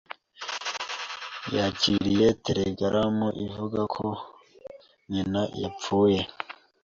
Yakiriye 1.55 2.27
telegaramu 2.43 3.27
ivuga 3.45 3.81
ko 3.95 4.07
nyina 5.11 5.41
yapfuye. 5.61 6.21